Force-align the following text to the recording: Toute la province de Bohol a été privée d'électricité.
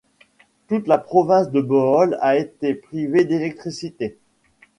Toute 0.67 0.87
la 0.87 0.97
province 0.97 1.51
de 1.51 1.61
Bohol 1.61 2.17
a 2.21 2.35
été 2.35 2.73
privée 2.73 3.23
d'électricité. 3.23 4.17